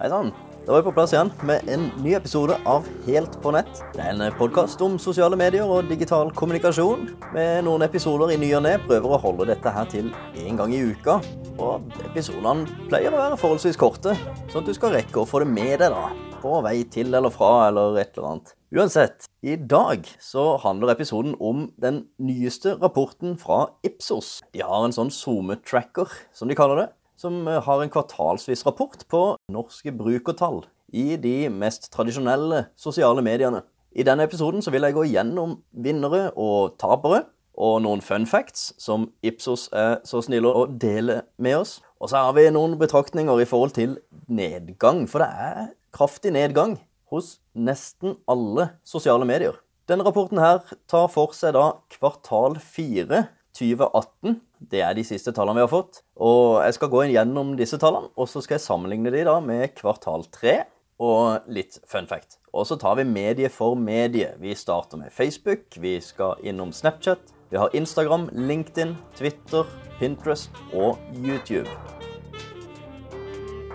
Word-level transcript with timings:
Hei 0.00 0.08
sann. 0.08 0.30
Da 0.64 0.72
var 0.72 0.80
vi 0.80 0.86
på 0.86 0.92
plass 0.96 1.10
igjen 1.12 1.28
med 1.44 1.66
en 1.68 1.82
ny 2.00 2.14
episode 2.16 2.54
av 2.64 2.86
Helt 3.04 3.34
på 3.42 3.50
nett. 3.52 3.82
Det 3.92 4.00
er 4.00 4.14
en 4.14 4.36
podkast 4.38 4.80
om 4.80 4.94
sosiale 4.96 5.36
medier 5.36 5.68
og 5.68 5.90
digital 5.90 6.30
kommunikasjon. 6.32 7.02
Med 7.34 7.66
noen 7.66 7.84
episoder 7.84 8.32
i 8.32 8.38
ny 8.40 8.48
og 8.56 8.62
ne 8.64 8.78
prøver 8.86 9.12
å 9.12 9.18
holde 9.20 9.50
dette 9.50 9.72
her 9.74 9.90
til 9.92 10.08
én 10.40 10.56
gang 10.56 10.72
i 10.72 10.78
uka. 10.88 11.18
Og 11.60 11.92
episodene 12.06 12.64
pleier 12.86 13.12
å 13.12 13.18
være 13.20 13.36
forholdsvis 13.42 13.76
korte, 13.76 14.14
sånn 14.48 14.62
at 14.62 14.70
du 14.70 14.78
skal 14.78 14.94
rekke 14.96 15.20
å 15.20 15.26
få 15.28 15.42
det 15.44 15.50
med 15.50 15.74
deg 15.82 15.92
da. 15.92 16.06
På 16.40 16.62
vei 16.64 16.78
til 16.88 17.12
eller 17.12 17.34
fra 17.34 17.50
eller 17.66 17.98
et 18.00 18.16
eller 18.16 18.30
annet. 18.30 18.54
Uansett, 18.72 19.28
i 19.44 19.58
dag 19.60 20.08
så 20.16 20.54
handler 20.64 20.94
episoden 20.94 21.36
om 21.36 21.66
den 21.76 22.06
nyeste 22.16 22.78
rapporten 22.80 23.36
fra 23.36 23.66
Ipsos. 23.84 24.38
De 24.56 24.64
har 24.64 24.86
en 24.86 24.96
sånn 24.96 25.12
SoMe-tracker, 25.12 26.08
som 26.32 26.48
de 26.48 26.56
kaller 26.56 26.86
det 26.86 26.88
som 27.20 27.42
eh, 27.48 27.60
har 27.62 27.82
en 27.82 27.92
kvartalsvis 27.92 28.64
rapport 28.66 29.04
på 29.10 29.24
norske 29.52 29.92
brukertall 29.92 30.64
i 30.92 31.14
de 31.20 31.50
mest 31.52 31.90
tradisjonelle 31.92 32.64
sosiale 32.80 33.22
mediene. 33.24 33.62
I 33.90 34.06
denne 34.06 34.24
episoden 34.26 34.62
så 34.62 34.72
vil 34.72 34.86
jeg 34.86 34.96
gå 34.96 35.04
gjennom 35.10 35.58
vinnere 35.70 36.30
og 36.38 36.76
tapere, 36.80 37.24
og 37.60 37.80
noen 37.84 38.00
fun 38.00 38.24
facts 38.30 38.70
som 38.80 39.08
Ipsos 39.26 39.66
er 39.76 39.98
så 40.06 40.22
snille 40.24 40.48
å 40.48 40.64
dele 40.70 41.20
med 41.42 41.58
oss. 41.58 41.80
Og 42.00 42.08
så 42.08 42.22
har 42.24 42.36
vi 42.38 42.46
noen 42.54 42.78
betraktninger 42.80 43.42
i 43.42 43.48
forhold 43.48 43.74
til 43.76 43.98
nedgang, 44.30 45.04
for 45.10 45.20
det 45.20 45.28
er 45.28 45.66
kraftig 45.92 46.32
nedgang 46.32 46.78
hos 47.10 47.40
nesten 47.52 48.16
alle 48.30 48.70
sosiale 48.86 49.26
medier. 49.28 49.58
Denne 49.90 50.06
rapporten 50.06 50.38
her 50.38 50.62
tar 50.88 51.10
for 51.10 51.34
seg 51.36 51.56
da 51.58 51.66
kvartal 51.90 52.56
fire 52.62 53.26
2018. 53.60 54.40
Det 54.72 54.80
er 54.84 54.96
de 54.96 55.04
siste 55.06 55.32
tallene 55.36 55.60
vi 55.60 55.66
har 55.66 55.72
fått. 55.72 56.02
Og 56.16 56.60
jeg 56.64 56.76
skal 56.76 56.92
gå 56.92 57.06
gjennom 57.12 57.54
disse 57.58 57.78
tallene, 57.80 58.10
og 58.16 58.28
så 58.30 58.42
skal 58.44 58.56
jeg 58.56 58.66
sammenligne 58.66 59.12
de 59.12 59.26
da 59.28 59.36
med 59.44 59.74
kvartal 59.78 60.24
tre 60.32 60.62
og 61.00 61.48
litt 61.48 61.78
fun 61.88 62.08
fact. 62.08 62.38
Og 62.52 62.66
så 62.68 62.76
tar 62.80 62.98
vi 62.98 63.08
medie 63.08 63.48
for 63.52 63.76
medie. 63.78 64.34
Vi 64.40 64.54
starter 64.58 65.00
med 65.00 65.12
Facebook, 65.12 65.78
vi 65.80 65.96
skal 66.04 66.40
innom 66.44 66.72
Snapchat, 66.76 67.32
vi 67.50 67.58
har 67.58 67.72
Instagram, 67.74 68.28
LinkedIn, 68.32 68.96
Twitter, 69.16 69.64
Pinterest 69.98 70.50
og 70.72 70.98
YouTube. 71.16 71.68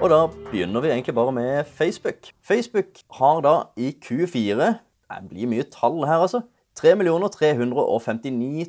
Og 0.02 0.10
da 0.12 0.26
begynner 0.52 0.84
vi 0.84 0.92
egentlig 0.92 1.16
bare 1.16 1.32
med 1.32 1.66
Facebook. 1.66 2.30
Facebook 2.44 3.00
har 3.18 3.42
da 3.42 3.56
i 3.78 3.96
Q4 4.06 4.74
Det 5.06 5.30
blir 5.30 5.48
mye 5.48 5.64
tall 5.72 6.06
her, 6.06 6.20
altså. 6.26 6.42
3 6.76 6.96
359 6.98 8.66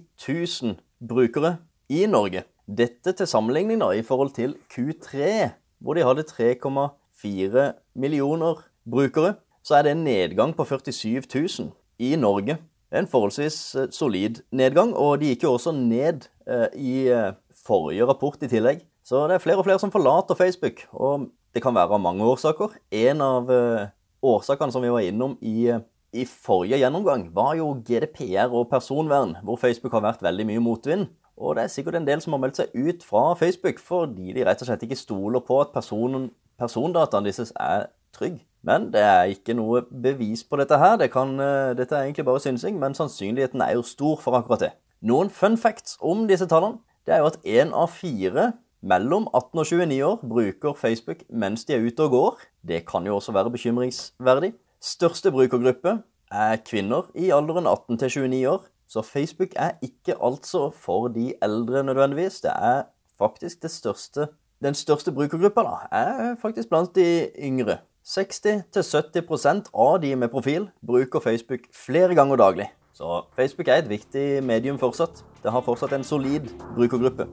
000 0.62 0.77
brukere 1.00 1.56
i 1.89 2.05
Norge. 2.11 2.44
Dette 2.66 3.12
til 3.14 3.28
sammenligning 3.30 3.80
da, 3.83 3.92
i 3.94 4.05
forhold 4.06 4.33
til 4.36 4.56
Q3, 4.72 5.50
hvor 5.78 5.94
de 5.94 6.06
hadde 6.06 6.27
3,4 6.28 7.66
millioner 7.94 8.62
brukere. 8.88 9.36
Så 9.62 9.77
er 9.78 9.86
det 9.86 9.97
en 9.97 10.05
nedgang 10.06 10.55
på 10.56 10.64
47 10.64 11.22
000 11.34 11.70
i 11.98 12.16
Norge. 12.16 12.58
En 12.94 13.08
forholdsvis 13.11 13.75
eh, 13.75 13.88
solid 13.91 14.42
nedgang, 14.55 14.94
og 14.94 15.20
de 15.20 15.33
gikk 15.33 15.47
jo 15.47 15.56
også 15.56 15.72
ned 15.75 16.28
eh, 16.47 16.69
i 16.78 17.08
eh, 17.10 17.34
forrige 17.66 18.06
rapport 18.06 18.42
i 18.42 18.50
tillegg. 18.50 18.84
Så 19.06 19.27
det 19.27 19.36
er 19.36 19.42
flere 19.42 19.62
og 19.62 19.66
flere 19.66 19.83
som 19.83 19.92
forlater 19.94 20.38
Facebook, 20.38 20.86
og 20.92 21.28
det 21.55 21.62
kan 21.62 21.75
være 21.75 21.94
av 21.94 22.03
mange 22.03 22.27
årsaker. 22.27 22.75
En 22.94 23.22
av 23.22 23.50
eh, 23.53 23.88
årsakene 24.27 24.75
som 24.75 24.83
vi 24.84 24.92
var 24.92 25.06
innom 25.06 25.36
i 25.42 25.69
eh, 25.70 25.83
i 26.17 26.25
forrige 26.25 26.81
gjennomgang 26.81 27.28
var 27.34 27.55
jo 27.59 27.75
GDPR 27.86 28.53
og 28.53 28.70
personvern, 28.70 29.36
hvor 29.45 29.61
Facebook 29.61 29.92
har 29.97 30.05
vært 30.05 30.25
veldig 30.25 30.47
mye 30.48 30.62
motvind. 30.64 31.06
Og 31.36 31.56
det 31.56 31.67
er 31.67 31.72
sikkert 31.72 31.98
en 31.98 32.06
del 32.09 32.22
som 32.25 32.33
har 32.33 32.41
meldt 32.41 32.61
seg 32.62 32.72
ut 32.72 33.05
fra 33.05 33.34
Facebook 33.36 33.81
fordi 33.83 34.33
de 34.33 34.44
rett 34.48 34.62
og 34.64 34.70
slett 34.70 34.84
ikke 34.87 34.97
stoler 34.97 35.44
på 35.44 35.61
at 35.61 35.75
personen, 35.75 36.31
persondataen 36.56 37.28
deres 37.28 37.53
er 37.53 37.91
trygg. 38.17 38.41
Men 38.67 38.89
det 38.91 39.03
er 39.05 39.31
ikke 39.31 39.55
noe 39.55 39.84
bevis 39.91 40.42
på 40.48 40.59
dette 40.59 40.78
her. 40.81 40.97
Det 40.98 41.11
kan, 41.12 41.39
eh, 41.39 41.75
dette 41.77 41.94
er 41.94 42.09
egentlig 42.09 42.25
bare 42.25 42.41
synsing, 42.41 42.81
men 42.81 42.94
sannsynligheten 42.94 43.61
er 43.62 43.75
jo 43.75 43.83
stor 43.83 44.17
for 44.17 44.33
akkurat 44.34 44.61
det. 44.61 44.72
Noen 45.03 45.31
fun 45.31 45.56
facts 45.56 45.98
om 46.00 46.27
disse 46.27 46.48
tallene 46.48 46.81
det 47.06 47.15
er 47.15 47.19
jo 47.19 47.27
at 47.31 47.43
én 47.44 47.72
av 47.72 47.93
fire 47.94 48.54
mellom 48.83 49.28
18 49.33 49.60
og 49.60 49.66
29 49.66 50.03
år 50.03 50.16
bruker 50.27 50.75
Facebook 50.75 51.22
mens 51.31 51.65
de 51.65 51.75
er 51.75 51.84
ute 51.87 52.03
og 52.03 52.10
går. 52.10 52.41
Det 52.66 52.87
kan 52.87 53.06
jo 53.06 53.15
også 53.15 53.33
være 53.33 53.53
bekymringsverdig. 53.54 54.54
Største 54.86 55.32
brukergruppe 55.34 55.97
er 56.30 56.60
kvinner 56.62 57.08
i 57.19 57.32
alderen 57.34 57.66
18 57.66 57.97
til 57.98 58.12
29 58.28 58.42
år. 58.52 58.66
Så 58.86 59.02
Facebook 59.02 59.56
er 59.58 59.72
ikke 59.82 60.14
altså 60.22 60.69
for 60.70 61.08
de 61.10 61.32
eldre 61.42 61.82
nødvendigvis. 61.82 62.41
Det 62.44 62.52
er 62.54 62.84
faktisk 63.19 63.62
det 63.62 63.70
største 63.70 64.28
Den 64.62 64.74
største 64.74 65.12
brukergruppa 65.12 65.60
da, 65.60 65.74
er 65.92 66.36
faktisk 66.41 66.69
blant 66.70 66.94
de 66.97 67.28
yngre. 67.44 67.76
60-70% 68.06 69.69
av 69.74 69.98
de 70.00 70.14
med 70.16 70.30
profil 70.32 70.70
bruker 70.86 71.20
Facebook 71.20 71.66
flere 71.74 72.14
ganger 72.14 72.36
daglig. 72.36 72.70
Så 72.94 73.26
Facebook 73.36 73.68
er 73.68 73.82
et 73.82 73.91
viktig 73.91 74.42
medium 74.44 74.78
fortsatt. 74.78 75.24
Det 75.42 75.53
har 75.53 75.66
fortsatt 75.66 75.92
en 75.92 76.04
solid 76.04 76.48
brukergruppe. 76.78 77.26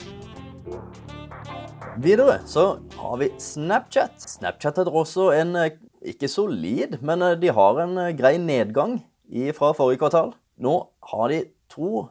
Videre 2.02 2.42
så 2.50 2.80
har 2.98 3.18
vi 3.22 3.30
Snapchat. 3.40 4.18
Snapchat 4.18 4.78
har 4.78 4.90
også 4.90 5.30
en 5.38 5.56
eh, 5.56 5.72
ikke 6.06 6.30
solid, 6.32 7.00
men 7.02 7.22
eh, 7.22 7.38
de 7.40 7.52
har 7.54 7.82
en 7.84 7.98
eh, 7.98 8.14
grei 8.18 8.38
nedgang 8.42 9.02
fra 9.58 9.72
forrige 9.74 10.02
kvartal. 10.02 10.34
Nå 10.62 10.74
har 11.10 11.32
de 11.32 11.40
2 11.74 12.10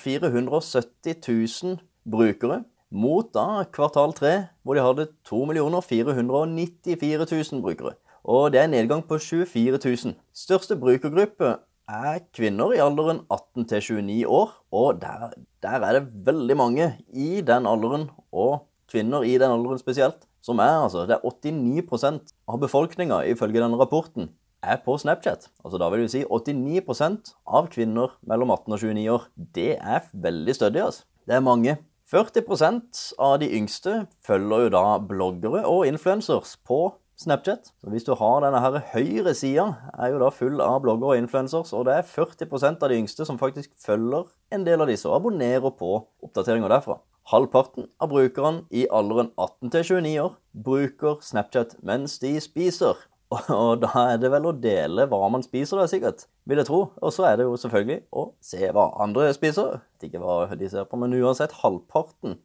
470 0.00 1.16
000 1.28 1.78
brukere, 2.06 2.62
mot 2.90 3.28
da 3.34 3.66
kvartal 3.72 4.14
3, 4.14 4.32
hvor 4.62 4.74
de 4.78 4.84
hadde 4.84 5.08
2 5.26 5.44
494 5.82 7.52
000 7.52 7.62
brukere. 7.62 7.94
Og 8.24 8.52
det 8.52 8.60
er 8.60 8.64
en 8.64 8.74
nedgang 8.74 9.02
på 9.06 9.18
24 9.18 9.78
000. 9.78 10.14
Største 10.34 10.76
brukergruppe 10.76 11.58
er 11.86 12.22
kvinner 12.34 12.72
i 12.74 12.82
alderen 12.82 13.20
18 13.30 13.68
til 13.70 13.82
29 14.02 14.26
år, 14.26 14.54
og 14.72 15.00
der, 15.02 15.30
der 15.62 15.84
er 15.86 15.98
det 15.98 16.08
veldig 16.26 16.56
mange 16.56 16.88
i 17.14 17.40
den 17.40 17.66
alderen, 17.66 18.08
og 18.32 18.66
kvinner 18.90 19.22
i 19.22 19.36
den 19.38 19.50
alderen 19.50 19.78
spesielt, 19.78 20.26
som 20.46 20.60
er 20.62 20.76
altså 20.78 21.06
Det 21.08 21.16
er 21.16 21.24
89% 21.26 22.34
av 22.46 22.60
befolkninga, 22.62 23.24
ifølge 23.26 23.62
denne 23.62 23.78
rapporten, 23.80 24.30
er 24.62 24.78
på 24.84 24.96
Snapchat. 24.98 25.50
Altså 25.64 25.78
Da 25.78 25.90
vil 25.90 26.06
du 26.06 26.12
si 26.12 26.22
89% 26.24 27.34
av 27.46 27.68
kvinner 27.72 28.14
mellom 28.26 28.52
18 28.54 28.76
og 28.76 28.80
29 28.80 29.08
år. 29.12 29.26
Det 29.36 29.72
er 29.76 30.06
veldig 30.12 30.54
stødig, 30.54 30.82
altså. 30.84 31.06
Det 31.26 31.34
er 31.34 31.42
mange. 31.44 31.76
40% 32.06 33.00
av 33.18 33.40
de 33.42 33.48
yngste 33.58 34.04
følger 34.22 34.66
jo 34.66 34.74
da 34.76 34.84
bloggere 35.02 35.64
og 35.66 35.88
influencers 35.90 36.54
på 36.66 36.94
Snapchat. 37.18 37.72
Så 37.82 37.90
Hvis 37.90 38.06
du 38.06 38.14
har 38.14 38.44
denne 38.44 38.60
her 38.62 38.78
høyre 38.92 39.34
sida, 39.34 39.66
er 39.98 40.12
jo 40.12 40.20
da 40.22 40.30
full 40.30 40.60
av 40.60 40.82
bloggere 40.84 41.16
og 41.16 41.24
influencers, 41.24 41.72
og 41.72 41.88
det 41.88 41.96
er 41.96 42.06
40% 42.06 42.82
av 42.82 42.92
de 42.92 43.00
yngste 43.00 43.26
som 43.26 43.40
faktisk 43.40 43.74
følger 43.82 44.30
en 44.52 44.64
del 44.64 44.80
av 44.80 44.86
disse 44.86 45.08
og 45.08 45.18
abonnerer 45.18 45.74
på 45.74 45.96
oppdateringer 46.22 46.70
derfra. 46.70 47.00
Halvparten 47.26 47.88
av 47.98 48.12
brukerne 48.12 48.62
i 48.70 48.84
alderen 48.94 49.32
18 49.34 49.72
til 49.74 49.84
29 49.88 50.10
år 50.22 50.34
bruker 50.62 51.16
Snapchat 51.26 51.72
mens 51.82 52.20
de 52.22 52.36
spiser. 52.38 53.00
Og 53.50 53.80
da 53.82 53.90
er 54.12 54.20
det 54.22 54.30
vel 54.30 54.46
å 54.46 54.52
dele 54.54 55.08
hva 55.10 55.26
man 55.34 55.42
spiser, 55.42 55.80
da, 55.80 55.88
sikkert, 55.90 56.28
vil 56.46 56.62
jeg 56.62 56.68
tro. 56.68 56.84
Og 57.02 57.14
så 57.16 57.26
er 57.26 57.40
det 57.40 57.48
jo 57.48 57.56
selvfølgelig 57.58 58.04
å 58.14 58.28
se 58.38 58.70
hva 58.70 58.86
andre 59.02 59.32
spiser. 59.34 59.80
Ikke 60.06 60.22
hva 60.22 60.44
de 60.54 60.70
ser 60.70 60.86
på, 60.86 61.00
men 61.02 61.18
uansett, 61.18 61.56
halvparten 61.64 62.38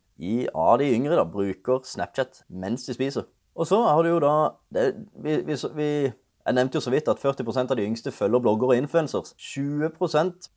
av 0.50 0.74
de 0.82 0.90
yngre 0.96 1.14
da, 1.20 1.30
bruker 1.30 1.86
Snapchat 1.86 2.42
mens 2.50 2.90
de 2.90 2.98
spiser. 2.98 3.30
Og 3.54 3.70
så 3.70 3.84
har 3.86 4.02
du 4.02 4.16
jo 4.16 4.20
da 4.24 4.34
det, 4.74 4.96
vi, 5.22 5.44
vi, 5.46 5.62
vi, 5.78 5.92
Jeg 6.42 6.58
nevnte 6.58 6.80
jo 6.80 6.88
så 6.88 6.94
vidt 6.94 7.10
at 7.12 7.22
40% 7.22 7.70
av 7.70 7.78
de 7.78 7.86
yngste 7.86 8.10
følger 8.18 8.42
bloggere 8.42 8.74
og 8.74 8.82
influencers. 8.82 9.36
20 9.38 9.94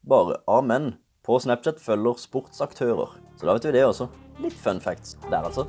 bare 0.09 0.41
av 0.49 0.65
menn 0.65 0.95
på 1.25 1.39
Snapchat 1.41 1.81
følger 1.81 2.19
sportsaktører. 2.21 3.15
Så 3.37 3.47
da 3.47 3.55
vet 3.57 3.65
vi 3.69 3.73
det 3.79 3.85
også. 3.87 4.09
Litt 4.43 4.57
fun 4.61 4.81
facts 4.81 5.17
der, 5.31 5.41
altså. 5.41 5.65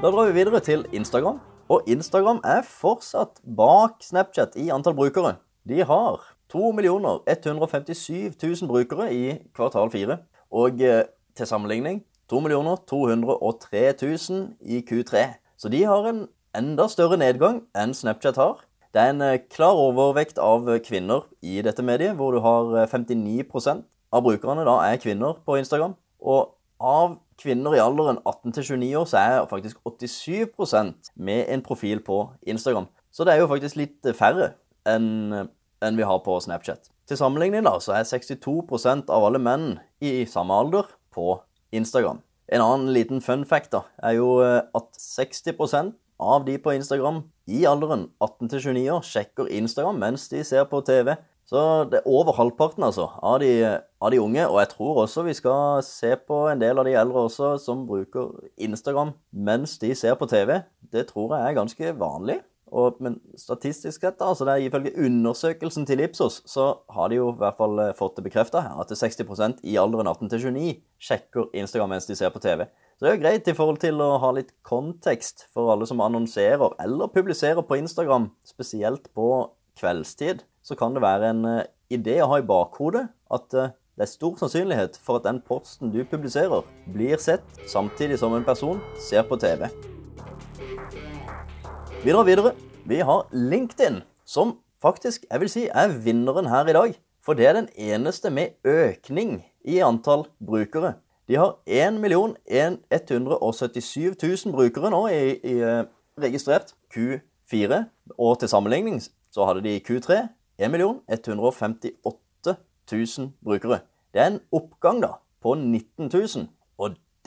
Da 0.00 0.10
drar 0.10 0.26
vi 0.28 0.36
videre 0.36 0.60
til 0.60 0.86
Instagram. 0.92 1.40
Og 1.70 1.86
Instagram 1.86 2.40
er 2.44 2.64
fortsatt 2.66 3.40
bak 3.56 4.02
Snapchat 4.02 4.56
i 4.58 4.70
antall 4.74 4.96
brukere. 4.98 5.36
De 5.68 5.84
har 5.86 6.20
2 6.50 6.72
157 7.28 8.36
000 8.42 8.68
brukere 8.68 9.12
i 9.14 9.38
kvartal 9.54 9.90
4. 9.90 10.18
Og 10.50 10.80
eh, 10.80 11.04
til 11.36 11.46
sammenligning 11.46 12.02
2 12.28 12.40
203 12.86 13.94
000 14.02 14.48
i 14.60 14.84
Q3. 14.90 15.16
Så 15.56 15.68
de 15.68 15.84
har 15.84 16.08
en 16.08 16.28
enda 16.56 16.88
større 16.88 17.16
nedgang 17.16 17.62
enn 17.76 17.94
Snapchat 17.94 18.36
har. 18.36 18.64
Det 18.90 19.02
er 19.02 19.12
en 19.12 19.22
eh, 19.22 19.40
klar 19.46 19.78
overvekt 19.78 20.40
av 20.42 20.66
kvinner 20.82 21.28
i 21.46 21.60
dette 21.62 21.82
mediet, 21.86 22.16
hvor 22.18 22.34
du 22.34 22.40
har 22.42 22.88
59 22.90 23.44
eh, 23.70 23.82
av 24.10 24.24
brukerne 24.26 24.64
da 24.66 24.80
er 24.88 24.98
kvinner 24.98 25.38
på 25.46 25.58
Instagram. 25.60 25.94
Og 26.20 26.56
av 26.82 27.14
kvinner 27.40 27.76
i 27.76 27.82
alderen 27.82 28.18
18 28.24 28.56
til 28.56 28.66
29 28.80 28.96
år, 28.98 29.06
så 29.06 29.20
er 29.20 29.46
faktisk 29.50 29.78
87% 29.86 31.12
med 31.14 31.44
en 31.54 31.62
profil 31.62 32.02
på 32.02 32.24
Instagram. 32.42 32.88
Så 33.14 33.24
det 33.24 33.34
er 33.34 33.44
jo 33.44 33.50
faktisk 33.50 33.78
litt 33.78 34.10
færre 34.18 34.54
enn, 34.88 35.46
enn 35.82 35.98
vi 35.98 36.06
har 36.06 36.18
på 36.24 36.34
Snapchat. 36.42 36.90
Til 37.06 37.18
sammenligning 37.18 37.62
da, 37.66 37.76
så 37.82 37.94
er 37.94 38.10
62% 38.10 39.10
av 39.10 39.24
alle 39.26 39.38
menn 39.42 39.78
i 40.02 40.24
samme 40.30 40.54
alder 40.54 40.90
på 41.14 41.38
Instagram. 41.74 42.20
En 42.50 42.62
annen 42.64 42.90
liten 42.94 43.22
fun 43.22 43.46
fact 43.46 43.70
da, 43.74 43.84
er 44.02 44.18
jo 44.18 44.40
eh, 44.42 44.62
at 44.74 44.98
60% 44.98 45.94
av 46.20 46.44
de 46.44 46.58
på 46.60 46.74
Instagram 46.74 47.22
i 47.50 47.64
alderen 47.68 48.06
18 48.22 48.50
til 48.52 48.62
29 48.70 48.86
år 48.94 49.04
sjekker 49.06 49.50
Instagram 49.58 50.00
mens 50.00 50.28
de 50.30 50.44
ser 50.46 50.68
på 50.70 50.82
TV. 50.86 51.16
Så 51.50 51.60
det 51.90 51.98
er 51.98 52.06
over 52.06 52.36
halvparten 52.36 52.84
altså, 52.86 53.08
av 53.26 53.40
de, 53.42 53.50
av 53.98 54.12
de 54.14 54.20
unge, 54.22 54.44
og 54.46 54.60
jeg 54.60 54.70
tror 54.70 55.00
også 55.02 55.24
vi 55.26 55.34
skal 55.34 55.80
se 55.82 56.12
på 56.14 56.44
en 56.52 56.60
del 56.62 56.78
av 56.78 56.86
de 56.86 56.94
eldre 56.94 57.24
også 57.26 57.56
som 57.58 57.82
bruker 57.88 58.36
Instagram 58.54 59.10
mens 59.34 59.74
de 59.82 59.90
ser 59.98 60.14
på 60.20 60.30
TV. 60.30 60.60
Det 60.92 61.08
tror 61.10 61.34
jeg 61.34 61.48
er 61.48 61.58
ganske 61.58 61.92
vanlig. 61.98 62.38
Og, 62.70 63.00
men 63.02 63.18
statistisk 63.38 64.04
sett, 64.04 64.20
altså 64.22 64.46
det 64.46 64.54
er 64.54 64.66
ifølge 64.68 64.92
undersøkelsen 65.06 65.86
til 65.88 66.02
Ipsos, 66.04 66.40
så 66.46 66.68
har 66.94 67.10
de 67.10 67.18
jo 67.18 67.32
i 67.32 67.38
hvert 67.40 67.58
fall 67.58 67.82
eh, 67.82 67.96
fått 67.98 68.18
det 68.18 68.26
bekrefta 68.28 68.62
at 68.78 68.92
er 68.94 69.00
60% 69.00 69.64
i 69.66 69.74
alderen 69.80 70.10
18 70.10 70.30
til 70.30 70.44
29 70.50 70.76
sjekker 71.02 71.50
Instagram 71.58 71.96
mens 71.96 72.06
de 72.06 72.18
ser 72.18 72.30
på 72.34 72.42
TV. 72.42 72.66
Så 72.94 73.06
det 73.06 73.10
er 73.10 73.16
jo 73.16 73.22
greit 73.24 73.50
i 73.50 73.56
forhold 73.56 73.80
til 73.82 74.00
å 74.04 74.10
ha 74.22 74.30
litt 74.36 74.52
kontekst 74.66 75.46
for 75.54 75.72
alle 75.72 75.88
som 75.88 76.02
annonserer 76.04 76.76
eller 76.84 77.10
publiserer 77.10 77.64
på 77.66 77.80
Instagram, 77.80 78.30
spesielt 78.46 79.10
på 79.16 79.28
kveldstid. 79.80 80.44
Så 80.62 80.76
kan 80.78 80.94
det 80.94 81.02
være 81.02 81.34
en 81.34 81.46
eh, 81.48 81.68
idé 81.90 82.20
å 82.22 82.30
ha 82.30 82.40
i 82.40 82.46
bakhodet 82.46 83.08
at 83.34 83.56
eh, 83.56 83.72
det 83.98 84.06
er 84.06 84.14
stor 84.14 84.36
sannsynlighet 84.40 85.00
for 85.02 85.18
at 85.18 85.26
den 85.26 85.42
posten 85.44 85.90
du 85.92 86.04
publiserer, 86.08 86.64
blir 86.94 87.20
sett 87.20 87.64
samtidig 87.68 88.20
som 88.22 88.36
en 88.36 88.46
person 88.46 88.80
ser 88.96 89.26
på 89.28 89.36
TV. 89.40 89.66
Vi 92.00 92.14
og 92.16 92.22
videre. 92.24 92.54
Vi 92.88 92.96
har 93.04 93.26
LinkedIn, 93.32 93.98
som 94.24 94.54
faktisk 94.80 95.24
jeg 95.28 95.40
vil 95.40 95.50
si 95.52 95.66
er 95.68 95.90
vinneren 96.00 96.46
her 96.48 96.64
i 96.64 96.72
dag. 96.72 96.94
For 97.20 97.36
det 97.36 97.46
er 97.46 97.52
den 97.58 97.68
eneste 97.76 98.30
med 98.32 98.56
økning 98.64 99.44
i 99.68 99.84
antall 99.84 100.24
brukere. 100.40 100.94
De 101.28 101.36
har 101.36 101.58
1 101.66 102.00
177 102.00 104.16
000 104.46 104.54
brukere 104.54 104.90
nå 104.90 105.06
i, 105.12 105.36
i 105.44 105.60
eh, 105.60 105.84
registrert 106.16 106.72
Q4. 106.96 107.84
Og 108.16 108.40
til 108.40 108.48
sammenligning 108.48 109.02
så 109.30 109.44
hadde 109.44 109.60
de 109.68 109.76
i 109.76 109.84
Q3 109.84 110.24
1 110.56 110.80
158 111.08 112.56
000 112.92 113.32
brukere. 113.44 113.78
Det 114.14 114.22
er 114.22 114.26
en 114.26 114.40
oppgang 114.52 115.02
da 115.04 115.08
på 115.42 115.54
19 115.54 116.08
000. 116.08 116.48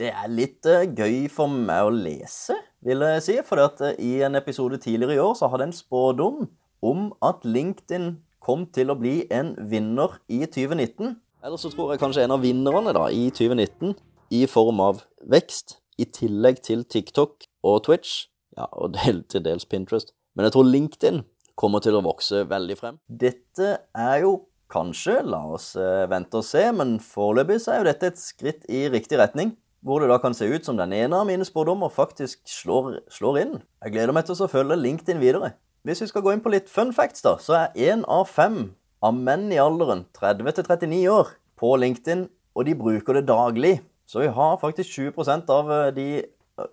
Det 0.00 0.10
er 0.10 0.30
litt 0.30 0.66
uh, 0.66 0.82
gøy 0.82 1.28
for 1.30 1.46
meg 1.46 1.86
å 1.86 1.92
lese, 1.94 2.56
vil 2.82 3.04
jeg 3.06 3.22
si. 3.22 3.36
For 3.46 3.62
uh, 3.62 3.92
i 4.02 4.16
en 4.26 4.34
episode 4.34 4.80
tidligere 4.82 5.14
i 5.14 5.22
år 5.22 5.36
så 5.38 5.46
hadde 5.52 5.68
jeg 5.68 5.70
en 5.70 5.76
spådom 5.76 6.40
om 6.84 7.04
at 7.24 7.46
LinkedIn 7.46 8.16
kom 8.44 8.66
til 8.74 8.90
å 8.90 8.98
bli 8.98 9.20
en 9.32 9.54
vinner 9.70 10.18
i 10.26 10.42
2019. 10.44 11.14
Eller 11.44 11.60
så 11.60 11.70
tror 11.70 11.92
jeg 11.92 12.02
kanskje 12.02 12.26
en 12.26 12.34
av 12.34 12.42
vinnerne 12.42 12.94
da 12.96 13.06
i 13.12 13.28
2019 13.30 13.94
i 14.34 14.42
form 14.50 14.82
av 14.82 15.04
vekst, 15.30 15.78
i 16.00 16.08
tillegg 16.10 16.58
til 16.66 16.82
TikTok 16.90 17.46
og 17.62 17.84
Twitch, 17.86 18.24
ja, 18.58 18.66
og 18.74 18.96
del, 18.96 19.22
til 19.30 19.44
dels 19.46 19.68
Pinterest. 19.68 20.10
Men 20.34 20.48
jeg 20.48 20.56
tror 20.56 20.66
LinkedIn 20.66 21.22
kommer 21.54 21.84
til 21.84 21.94
å 21.94 22.02
vokse 22.02 22.42
veldig 22.50 22.76
frem. 22.80 22.98
Dette 23.06 23.76
er 23.94 24.24
jo 24.24 24.40
kanskje, 24.74 25.20
la 25.22 25.44
oss 25.54 25.76
uh, 25.78 26.08
vente 26.10 26.40
og 26.40 26.48
se, 26.48 26.66
men 26.74 26.96
foreløpig 26.98 27.60
så 27.62 27.76
er 27.76 27.84
jo 27.84 27.92
dette 27.92 28.10
et 28.10 28.18
skritt 28.18 28.66
i 28.66 28.88
riktig 28.90 29.20
retning 29.22 29.54
hvor 29.84 30.00
det 30.00 30.08
da 30.08 30.16
kan 30.18 30.34
se 30.36 30.48
ut 30.48 30.64
som 30.64 30.78
den 30.80 30.94
ene 30.96 31.18
av 31.20 31.28
mine 31.28 31.44
spådommer 31.44 31.92
faktisk 31.92 32.40
slår, 32.48 33.02
slår 33.12 33.40
inn. 33.42 33.54
Jeg 33.84 33.92
gleder 33.92 34.16
meg 34.16 34.24
til 34.24 34.40
å 34.40 34.48
følge 34.48 34.80
LinkedIn 34.80 35.20
videre. 35.20 35.52
Hvis 35.84 36.00
vi 36.00 36.08
skal 36.08 36.24
gå 36.24 36.32
inn 36.32 36.42
på 36.44 36.52
litt 36.54 36.70
fun 36.72 36.94
facts, 36.96 37.20
da, 37.24 37.36
så 37.36 37.58
er 37.58 37.80
én 37.92 38.06
av 38.08 38.24
fem 38.32 38.70
av 39.04 39.12
menn 39.16 39.50
i 39.52 39.60
alderen 39.60 40.06
30 40.16 40.56
til 40.56 40.70
39 40.70 41.02
år 41.12 41.34
på 41.60 41.74
LinkedIn, 41.76 42.24
og 42.56 42.64
de 42.64 42.76
bruker 42.78 43.18
det 43.18 43.26
daglig. 43.28 43.74
Så 44.08 44.24
vi 44.24 44.32
har 44.32 44.56
faktisk 44.62 44.96
20 44.96 45.52
av 45.52 45.72
eh, 45.72 45.90
de 45.92 46.08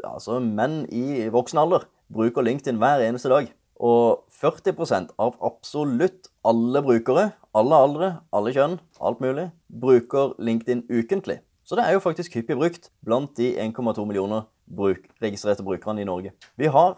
altså 0.08 0.40
menn 0.40 0.86
i 0.94 1.28
voksen 1.34 1.60
alder 1.60 1.88
bruker 2.12 2.46
LinkedIn 2.46 2.80
hver 2.80 3.04
eneste 3.04 3.32
dag. 3.32 3.52
Og 3.82 4.24
40% 4.38 5.16
av 5.20 5.38
absolutt 5.42 6.30
alle 6.48 6.84
brukere, 6.86 7.32
alle 7.58 7.84
aldre, 7.86 8.12
alle 8.32 8.54
kjønn, 8.56 8.78
alt 9.02 9.24
mulig, 9.24 9.50
bruker 9.68 10.36
LinkedIn 10.40 10.86
ukentlig. 10.92 11.42
Så 11.72 11.78
det 11.80 11.86
er 11.88 11.96
jo 11.96 12.02
faktisk 12.04 12.34
hyppig 12.36 12.58
brukt 12.60 12.90
blant 13.08 13.32
de 13.40 13.54
1,2 13.64 14.04
millioner 14.04 14.42
bruk, 14.68 15.06
registrerte 15.24 15.64
brukerne 15.64 16.02
i 16.04 16.08
Norge. 16.08 16.34
Vi 16.60 16.68
har 16.68 16.98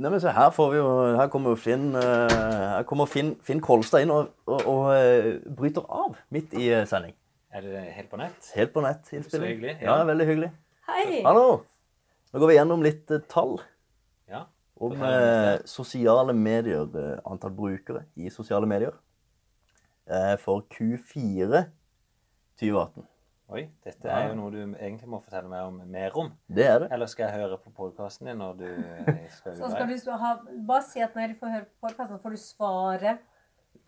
Neimen, 0.00 0.20
se, 0.22 0.32
her, 0.32 0.48
får 0.56 0.70
vi 0.72 0.78
jo, 0.78 0.86
her 1.18 1.28
kommer 1.30 1.52
jo 1.52 1.58
Finn, 1.60 1.90
uh, 1.92 2.32
her 2.32 2.86
kommer 2.88 3.06
Finn, 3.06 3.34
Finn 3.44 3.60
Kolstad 3.62 4.06
inn 4.06 4.10
og, 4.10 4.30
og, 4.48 4.64
og 4.72 4.88
uh, 4.88 5.28
bryter 5.52 5.84
av 5.92 6.16
midt 6.32 6.56
i 6.56 6.70
uh, 6.72 6.86
sending. 6.88 7.12
Er 7.52 7.66
det 7.66 7.82
helt 7.98 8.08
på 8.08 8.16
nett? 8.16 8.48
Helt 8.56 8.72
på 8.72 8.80
nett. 8.82 9.04
innspilling. 9.12 9.44
Så 9.44 9.52
hyggelig, 9.52 9.76
Ja. 9.84 9.98
ja. 10.00 10.08
veldig 10.08 10.26
hyggelig. 10.30 10.50
Hei! 10.88 11.20
Hallo! 11.28 11.44
Nå 12.32 12.40
går 12.40 12.54
vi 12.54 12.56
gjennom 12.56 12.82
litt 12.88 13.12
tall 13.28 13.58
Ja. 14.32 14.46
om 14.80 14.96
eh, 14.96 15.60
sosiale 15.68 16.32
medier, 16.32 16.88
eh, 16.96 17.20
antall 17.28 17.52
brukere 17.60 18.06
i 18.16 18.32
sosiale 18.32 18.66
medier, 18.66 18.96
eh, 20.08 20.38
for 20.40 20.64
Q4 20.72 21.66
2018. 22.56 23.11
Oi, 23.52 23.66
dette 23.84 24.08
er 24.08 24.30
jo 24.30 24.36
noe 24.38 24.50
du 24.54 24.60
egentlig 24.62 25.08
må 25.12 25.18
fortelle 25.20 25.50
meg 25.50 25.66
om 25.68 25.80
mer 25.92 26.14
om. 26.16 26.30
Det 26.48 26.64
er 26.64 26.78
det. 26.84 26.88
Eller 26.96 27.10
skal 27.10 27.26
jeg 27.28 27.42
høre 27.42 27.58
på 27.60 27.72
podkasten 27.76 28.30
din 28.30 28.40
når 28.40 28.54
du 28.62 28.64
eh, 28.70 29.26
skal 29.36 29.58
Så 29.58 29.68
ut 29.68 29.74
skal 29.74 29.92
du 29.92 30.10
ha, 30.22 30.30
bare 30.70 30.86
si 30.86 31.04
at 31.04 31.18
når 31.18 31.34
du 31.34 31.42
får 31.42 31.52
høre 31.56 31.66
på 31.68 31.86
podkasten, 31.88 32.22
får 32.22 32.36
du 32.36 32.40
svare 32.40 33.14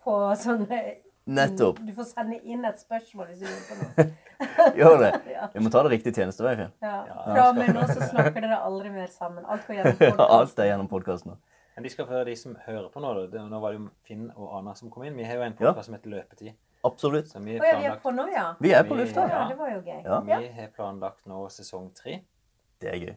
på 0.05 0.19
sånne 0.43 0.83
Nettopp. 1.25 1.79
Du 1.81 1.95
får 1.97 2.11
sende 2.11 2.37
inn 2.45 2.67
et 2.69 2.81
spørsmål 2.83 3.31
hvis 3.31 3.39
du 3.41 3.47
lurer 3.49 3.65
på 3.71 3.79
noe. 3.81 4.05
Gjør 4.79 4.99
det. 5.01 5.11
Vi 5.55 5.63
må 5.65 5.73
ta 5.73 5.81
det 5.87 5.95
riktig 5.95 6.13
tjenestevei. 6.19 6.53
Ja. 6.61 6.69
Ja, 6.85 7.17
Fra 7.31 7.47
og 7.49 7.57
med 7.57 7.73
nå 7.73 7.87
så 7.89 8.11
snakker 8.11 8.45
dere 8.45 8.59
aldri 8.67 8.93
mer 8.93 9.09
sammen. 9.13 9.47
Alt 9.49 9.65
går 9.65 9.79
gjennom 9.79 10.05
Ja, 10.05 10.27
alt 10.37 10.61
er 10.61 10.69
gjennom 10.69 10.91
podkasten. 10.93 11.39
Men 11.75 11.87
de 11.87 11.91
skal 11.91 12.07
få 12.07 12.19
høre 12.19 12.29
de 12.29 12.37
som 12.39 12.53
hører 12.67 12.91
på 12.93 13.01
nå. 13.01 13.15
da. 13.33 13.47
Nå 13.49 13.63
var 13.65 13.73
det 13.73 13.81
jo 13.81 13.89
Finn 14.05 14.29
og 14.37 14.53
Ana 14.61 14.77
som 14.77 14.93
kom 14.93 15.09
inn. 15.09 15.17
Vi 15.17 15.25
har 15.25 15.41
jo 15.41 15.47
en 15.49 15.57
Ja. 15.65 15.73
som 15.83 15.97
heter 15.97 16.13
Løpetid. 16.13 16.53
Absolutt. 16.85 17.29
Så 17.33 17.41
vi 17.45 17.57
ja, 17.57 17.77
vi 17.81 17.87
er 17.89 18.01
på 18.03 18.13
nå, 18.13 18.27
ja? 18.33 18.47
Vi 18.61 18.73
er 18.77 18.85
på 18.89 18.97
lufta. 18.99 19.27
Ja, 19.31 19.45
det 19.49 19.57
var 19.59 19.71
jo 19.73 19.81
gøy. 19.81 20.01
Ja. 20.05 20.19
vi 20.25 20.49
har 20.59 20.73
planlagt 20.77 21.25
nå 21.31 21.45
sesong 21.53 21.91
tre. 21.97 22.19
Det 22.81 22.91
er 22.93 22.99
gøy. 23.01 23.15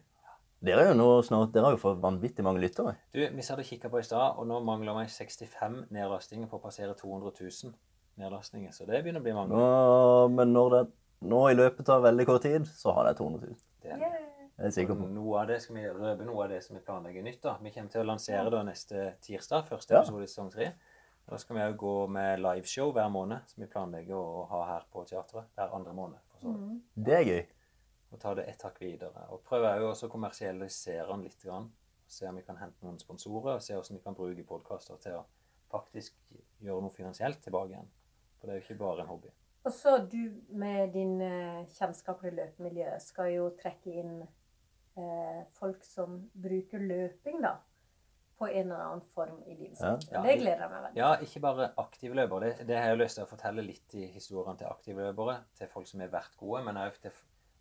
Dere 0.68 0.86
er 0.88 0.88
jo 0.90 0.96
nå 0.98 1.08
snart 1.22 1.52
Dere 1.54 1.68
har 1.68 1.76
jo 1.76 1.82
fått 1.82 2.00
vanvittig 2.02 2.42
mange 2.46 2.62
lyttere. 2.64 2.96
Du, 3.14 3.20
vi 3.22 3.44
satt 3.46 3.60
og 3.62 3.68
kikka 3.68 3.92
på 3.94 4.00
i 4.02 4.06
stad, 4.08 4.40
og 4.40 4.48
nå 4.50 4.62
mangler 4.66 4.96
vi 5.04 5.10
65 5.14 5.84
nedlastinger 5.94 6.50
på 6.50 6.58
å 6.58 6.64
passere 6.64 6.96
200 6.98 7.36
000 7.38 7.76
nedlastinger. 8.18 8.72
Så 8.74 8.88
det 8.90 9.04
begynner 9.04 9.22
å 9.22 9.28
bli 9.28 9.36
mange. 9.38 9.54
Nå, 9.54 10.32
men 10.34 10.56
når 10.56 10.74
det 10.74 10.82
nå 11.28 11.44
i 11.52 11.58
løpet 11.58 11.90
av 11.94 12.08
veldig 12.08 12.26
kort 12.30 12.46
tid, 12.46 12.66
så 12.78 12.96
har 12.98 13.10
de 13.10 13.14
200 13.20 13.46
000. 13.52 13.62
Det 13.84 13.94
er 13.94 14.02
Yeah. 14.02 14.24
Det 14.58 14.64
er 14.66 14.72
jeg 14.72 14.74
sikker 14.74 14.96
på. 14.98 15.06
Noe 15.14 15.42
av 15.44 15.50
det 15.52 15.60
skal 15.62 15.76
vi 15.78 15.84
røpe 15.86 16.26
noe 16.26 16.46
av 16.48 16.50
det 16.50 16.64
som 16.66 16.74
vi 16.74 16.80
planlegger 16.82 17.22
nytt. 17.22 17.44
da. 17.44 17.52
Vi 17.62 17.70
kommer 17.76 17.92
til 17.94 18.02
å 18.02 18.06
lansere 18.10 18.50
da 18.50 18.64
neste 18.66 19.04
tirsdag, 19.22 19.68
første 19.70 19.94
Ja. 19.94 20.00
episode 20.02 20.24
i 20.24 20.32
sesong 20.32 20.50
tre. 20.52 20.72
Da 21.28 21.38
skal 21.38 21.58
vi 21.58 21.64
òg 21.66 21.76
gå 21.76 21.94
med 22.08 22.40
liveshow 22.40 22.94
hver 22.96 23.10
måned, 23.12 23.50
som 23.52 23.64
vi 23.64 23.68
planlegger 23.72 24.16
å 24.16 24.46
ha 24.48 24.62
her 24.70 24.86
på 24.92 25.04
teatret 25.10 25.50
hver 25.58 25.74
andre 25.76 25.94
måned. 25.94 26.20
for 26.32 26.40
så. 26.40 26.54
Mm. 26.54 26.78
Det 26.96 27.16
er 27.18 27.26
gøy. 27.28 27.42
Og 28.12 28.22
ta 28.22 28.34
det 28.36 28.46
ett 28.48 28.62
hakk 28.64 28.80
videre. 28.82 29.26
Og 29.36 29.44
prøve 29.44 29.74
òg 29.76 29.90
også 29.90 30.08
å 30.08 30.14
kommersialisere 30.14 31.08
den 31.10 31.26
litt. 31.28 31.42
Grann. 31.44 31.68
Se 32.08 32.28
om 32.30 32.40
vi 32.40 32.46
kan 32.48 32.58
hente 32.62 32.86
noen 32.86 33.00
sponsorer, 33.00 33.58
og 33.58 33.62
se 33.62 33.76
hvordan 33.76 34.00
vi 34.00 34.04
kan 34.06 34.16
bruke 34.16 34.48
podkaster 34.48 35.00
til 35.04 35.18
å 35.20 35.26
faktisk 35.68 36.16
gjøre 36.64 36.86
noe 36.86 36.96
finansielt 36.96 37.42
tilbake 37.44 37.76
igjen. 37.76 37.92
For 38.40 38.48
det 38.48 38.54
er 38.54 38.62
jo 38.62 38.66
ikke 38.66 38.80
bare 38.86 39.04
en 39.04 39.12
hobby. 39.12 39.34
Og 39.68 39.74
så 39.76 39.98
du 40.00 40.22
med 40.56 40.94
din 40.96 41.20
eh, 41.20 41.66
kjennskap 41.76 42.22
til 42.24 42.38
løpemiljøet 42.40 43.04
skal 43.04 43.34
jo 43.34 43.50
trekke 43.60 43.98
inn 44.00 44.14
eh, 44.24 45.42
folk 45.60 45.84
som 45.84 46.22
bruker 46.32 46.80
løping, 46.80 47.42
da. 47.44 47.58
På 48.38 48.48
en 48.48 48.68
eller 48.68 48.84
annen 48.84 49.06
form 49.16 49.40
i 49.48 49.56
livet 49.56 49.80
sitt. 49.80 50.12
Ja. 50.12 50.22
Det 50.22 50.36
gleder 50.38 50.62
jeg 50.62 50.70
meg 50.70 50.84
veldig 50.84 51.00
Ja, 51.00 51.14
ikke 51.26 51.42
bare 51.42 51.72
aktive 51.82 52.20
løpere. 52.20 52.52
Det, 52.52 52.68
det 52.70 52.78
har 52.78 52.92
jeg 52.92 53.00
lyst 53.02 53.18
til 53.18 53.26
å 53.26 53.30
fortelle 53.32 53.66
litt 53.66 53.96
i 53.98 54.06
historiene 54.14 54.60
til 54.60 54.70
aktive 54.70 55.08
løpere. 55.08 55.40
Til 55.58 55.72
folk 55.72 55.90
som 55.90 56.04
har 56.06 56.12
vært 56.14 56.38
gode, 56.38 56.62
men 56.68 56.78
òg 56.84 57.00
til 57.02 57.16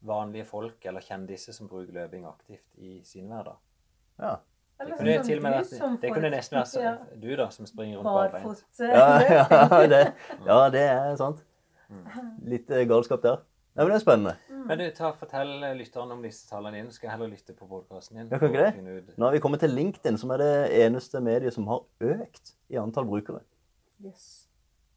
vanlige 0.06 0.44
folk 0.44 0.84
eller 0.84 1.00
kjendiser 1.00 1.56
som 1.56 1.70
bruker 1.70 1.96
løping 1.96 2.26
aktivt 2.28 2.68
i 2.76 2.98
sin 3.08 3.32
hverdag. 3.32 3.56
Ja. 4.20 4.36
Det 4.76 4.84
Eller 4.84 4.98
kunne, 4.98 5.12
sånn 5.16 5.24
til 5.24 5.38
og 5.38 5.44
med 5.46 5.54
vært, 5.54 5.70
det 5.72 6.08
får 6.10 6.16
kunne 6.18 6.30
nesten 6.34 6.58
vært 6.58 6.74
ja, 6.82 6.90
du, 7.16 7.30
da, 7.40 7.46
som 7.54 7.68
springer 7.68 8.02
rundt 8.02 8.10
barbeint. 8.12 8.64
Ja, 8.76 9.06
ja, 9.24 9.78
det, 9.88 10.00
ja, 10.44 10.58
det 10.74 10.82
er 10.84 11.14
sant. 11.16 11.40
Litt 12.44 12.68
eh, 12.68 12.84
galskap 12.90 13.24
der. 13.24 13.40
Ja, 13.76 13.84
men 13.84 13.90
det 13.92 13.96
er 13.98 14.00
spennende. 14.00 14.32
Men 14.66 14.78
du, 14.80 14.84
ta, 14.96 15.10
fortell 15.20 15.50
lytterne 15.76 16.14
om 16.16 16.22
disse 16.24 16.46
tallene 16.48 16.78
dine. 16.78 16.92
Skal 16.94 17.10
jeg 17.10 17.12
heller 17.18 17.28
lytte 17.28 17.52
på 17.52 17.66
podkasten 17.68 18.16
din. 18.16 18.30
Ja, 18.32 18.38
kan 18.40 18.48
ikke 18.48 18.62
det? 18.64 19.16
Nå 19.20 19.28
har 19.28 19.36
vi 19.36 19.40
kommet 19.44 19.60
til 19.60 19.74
LinkedIn, 19.76 20.16
som 20.18 20.32
er 20.32 20.40
det 20.40 20.54
eneste 20.80 21.20
mediet 21.20 21.52
som 21.52 21.68
har 21.68 21.84
økt 22.00 22.54
i 22.72 22.78
antall 22.80 23.04
brukere. 23.10 23.42
Yes. 24.00 24.48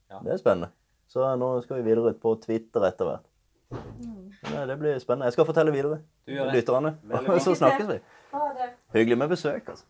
Det 0.09 0.31
er 0.31 0.39
spennende. 0.39 0.71
Så 1.11 1.27
nå 1.41 1.49
skal 1.65 1.81
vi 1.81 1.89
videre 1.89 2.13
ut 2.13 2.21
på 2.23 2.31
Twitter 2.39 2.87
etter 2.87 3.05
hvert. 3.09 3.27
Mm. 3.69 4.31
Ja, 4.53 4.63
det 4.65 4.79
blir 4.79 4.95
spennende. 5.03 5.27
Jeg 5.27 5.35
skal 5.35 5.45
fortelle 5.51 5.75
videre. 5.75 5.99
Du 6.23 6.31
gjør 6.33 6.45
det. 6.47 6.55
Lytterne. 6.61 6.95
Og 7.19 7.41
så 7.45 7.55
snakkes 7.59 7.87
vi. 7.91 7.99
Ha 8.31 8.47
det. 8.61 8.69
Hyggelig 8.95 9.17
med 9.19 9.27
besøk, 9.35 9.69
altså. 9.75 9.85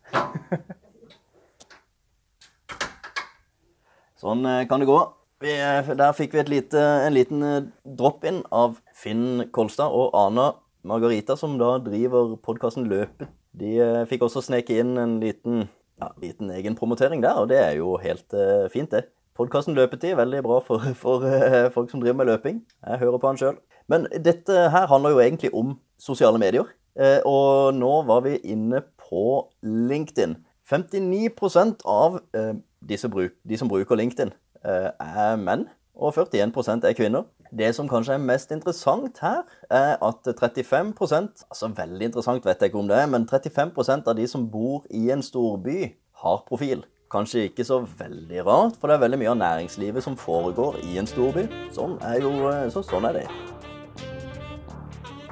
Sånn 4.20 4.44
eh, 4.44 4.66
kan 4.68 4.82
det 4.82 4.90
gå. 4.90 4.98
Vi, 5.40 5.52
eh, 5.56 5.86
der 5.96 6.12
fikk 6.12 6.34
vi 6.36 6.42
lite, 6.44 6.80
en 7.06 7.14
liten 7.16 7.42
eh, 7.42 7.62
drop-in 7.98 8.42
av 8.52 8.74
Finn 8.92 9.46
Kolstad 9.56 9.88
og 9.88 10.12
Ana 10.12 10.50
Margarita, 10.84 11.32
som 11.36 11.54
da 11.60 11.78
driver 11.80 12.34
podkasten 12.44 12.84
Løpe, 12.90 13.30
De 13.56 13.70
eh, 13.80 14.02
fikk 14.10 14.26
også 14.26 14.42
sneke 14.44 14.76
inn 14.82 14.98
en 15.00 15.14
liten, 15.22 15.64
ja, 16.00 16.10
liten 16.20 16.52
egenpromotering 16.52 17.24
der, 17.24 17.40
og 17.40 17.48
det 17.48 17.56
er 17.56 17.72
jo 17.78 17.96
helt 18.02 18.36
uh, 18.36 18.68
fint, 18.72 18.92
det. 18.92 19.08
Podkasten 19.36 19.74
Løpetid 19.74 20.14
veldig 20.16 20.42
bra 20.44 20.60
for, 20.64 20.84
for 21.02 21.24
uh, 21.24 21.72
folk 21.72 21.88
som 21.90 22.04
driver 22.04 22.20
med 22.20 22.28
løping. 22.28 22.60
Jeg 22.84 23.00
hører 23.00 23.18
på 23.18 23.32
han 23.32 23.40
sjøl. 23.40 23.56
Men 23.88 24.06
dette 24.12 24.68
her 24.70 24.86
handler 24.92 25.16
jo 25.16 25.24
egentlig 25.24 25.54
om 25.56 25.74
sosiale 25.98 26.38
medier. 26.40 26.68
Uh, 27.00 27.20
og 27.24 27.74
nå 27.80 27.94
var 28.08 28.22
vi 28.28 28.36
inne 28.44 28.84
på 29.00 29.48
LinkedIn. 29.64 30.36
59% 30.70 31.82
av 31.88 32.20
eh, 32.36 32.52
disse 32.86 33.08
bruk, 33.10 33.34
de 33.42 33.58
som 33.58 33.70
bruker 33.70 33.98
LinkedIn, 33.98 34.30
er 34.64 35.36
menn, 35.40 35.66
og 35.96 36.14
41% 36.16 36.86
er 36.88 36.96
kvinner. 36.96 37.28
Det 37.50 37.72
som 37.74 37.88
kanskje 37.90 38.14
er 38.14 38.22
mest 38.22 38.52
interessant 38.54 39.18
her, 39.24 39.42
er 39.70 39.96
at 39.98 40.28
35% 40.28 41.42
Altså 41.50 41.70
veldig 41.74 42.06
interessant 42.06 42.46
vet 42.46 42.62
jeg 42.62 42.70
ikke 42.70 42.78
om 42.78 42.88
det 42.88 42.98
er, 43.00 43.08
men 43.10 43.26
35% 43.26 44.06
av 44.06 44.16
de 44.16 44.26
som 44.30 44.46
bor 44.50 44.84
i 44.90 45.10
en 45.10 45.22
storby, 45.22 45.96
har 46.22 46.42
profil. 46.46 46.84
Kanskje 47.10 47.48
ikke 47.48 47.64
så 47.66 47.80
veldig 47.82 48.44
rart, 48.46 48.76
for 48.78 48.86
det 48.86 48.96
er 48.96 49.02
veldig 49.02 49.18
mye 49.18 49.32
av 49.32 49.40
næringslivet 49.40 50.04
som 50.04 50.18
foregår 50.18 50.78
i 50.86 50.98
en 51.00 51.08
storby. 51.10 51.48
Sånn 51.74 51.96
er 52.06 52.20
jo, 52.22 52.30
eh, 52.52 52.68
så 52.70 52.84
sånn 52.86 53.08
er 53.08 53.18
det. 53.18 53.24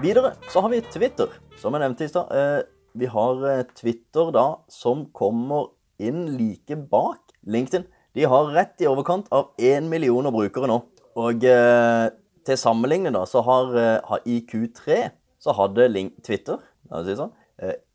Videre 0.03 0.33
så 0.51 0.65
har 0.65 0.73
vi 0.73 0.81
Twitter, 0.81 1.29
som 1.61 1.75
jeg 1.75 1.85
nevnte 1.85 2.05
i 2.05 2.11
stad. 2.11 2.33
Eh, 2.35 2.63
vi 2.99 3.07
har 3.07 3.47
eh, 3.47 3.63
Twitter 3.79 4.33
da 4.35 4.49
som 4.69 5.07
kommer 5.15 5.71
inn 6.03 6.37
like 6.39 6.75
bak 6.91 7.31
LinkedIn. 7.47 7.87
De 8.17 8.25
har 8.29 8.53
rett 8.55 8.81
i 8.83 8.89
overkant 8.89 9.29
av 9.35 9.53
én 9.61 9.89
million 9.91 10.31
brukere 10.33 10.71
nå. 10.71 10.81
Og 11.19 11.45
eh, 11.45 12.07
til 12.47 12.61
sammenligning 12.61 13.13
da, 13.15 13.25
så 13.29 13.43
har, 13.45 13.75
har 14.09 14.25
i 14.29 14.41
Q3 14.49 15.11
så 15.39 15.55
hadde 15.55 15.91
Link 15.93 16.17
Twitter 16.25 16.59
si 17.05 17.15
sånn, 17.19 17.35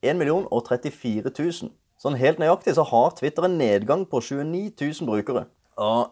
1 0.04 0.20
million 0.20 0.46
og 0.54 0.68
34 0.68 1.32
000. 1.32 1.72
Sånn 2.00 2.18
helt 2.20 2.40
nøyaktig 2.42 2.76
så 2.78 2.86
har 2.88 3.14
Twitter 3.18 3.48
en 3.48 3.58
nedgang 3.58 4.04
på 4.10 4.20
29 4.22 4.74
000 4.76 5.08
brukere. 5.10 5.46
Og 5.82 6.12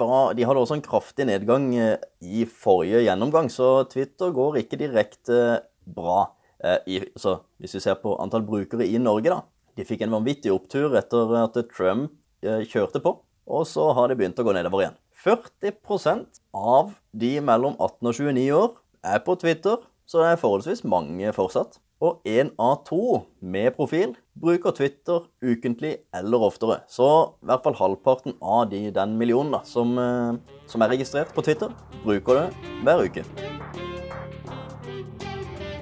var, 0.00 0.32
De 0.34 0.46
hadde 0.48 0.62
også 0.62 0.78
en 0.78 0.82
kraftig 0.82 1.26
nedgang 1.28 1.68
i 1.76 2.46
forrige 2.48 3.04
gjennomgang, 3.04 3.50
så 3.52 3.84
Twitter 3.90 4.32
går 4.34 4.62
ikke 4.64 4.80
direkte 4.80 5.60
bra. 5.86 6.32
Eh, 6.64 6.78
i, 6.88 7.00
så 7.20 7.38
hvis 7.60 7.76
vi 7.76 7.84
ser 7.84 8.00
på 8.00 8.16
antall 8.22 8.46
brukere 8.46 8.86
i 8.88 8.98
Norge, 8.98 9.30
da. 9.30 9.42
De 9.76 9.84
fikk 9.84 10.06
en 10.06 10.14
vanvittig 10.16 10.52
opptur 10.54 10.96
etter 10.96 11.34
at 11.42 11.58
Trump 11.74 12.14
eh, 12.42 12.64
kjørte 12.64 13.02
på, 13.04 13.12
og 13.46 13.66
så 13.70 13.88
har 13.96 14.10
de 14.10 14.18
begynt 14.18 14.38
å 14.42 14.46
gå 14.46 14.54
nedover 14.56 14.84
igjen. 14.84 14.98
40% 15.26 16.42
av 16.54 16.92
de 17.16 17.32
mellom 17.42 17.74
18 17.78 18.10
og 18.10 18.14
29 18.18 18.46
år 18.54 18.70
er 19.06 19.22
på 19.26 19.34
Twitter, 19.40 19.80
så 20.06 20.22
det 20.22 20.30
er 20.32 20.40
forholdsvis 20.42 20.84
mange 20.86 21.32
fortsatt. 21.34 21.80
Og 22.04 22.20
én 22.28 22.50
av 22.60 22.82
to 22.84 23.22
med 23.40 23.72
profil 23.72 24.12
bruker 24.36 24.74
Twitter 24.76 25.24
ukentlig 25.40 25.94
eller 26.14 26.44
oftere. 26.44 26.82
Så 26.92 27.06
i 27.40 27.48
hvert 27.48 27.64
fall 27.64 27.78
halvparten 27.78 28.36
av 28.44 28.66
de, 28.68 28.90
den 28.92 29.16
millionen 29.16 29.56
da, 29.56 29.62
som, 29.64 29.96
eh, 29.98 30.60
som 30.68 30.84
er 30.84 30.92
registrert 30.92 31.32
på 31.32 31.46
Twitter, 31.46 31.72
bruker 32.04 32.42
det 32.42 32.74
hver 32.84 33.06
uke. 33.06 33.24